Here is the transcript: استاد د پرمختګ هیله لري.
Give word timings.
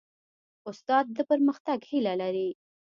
استاد 0.69 1.05
د 1.17 1.17
پرمختګ 1.29 1.79
هیله 1.89 2.13
لري. 2.21 2.49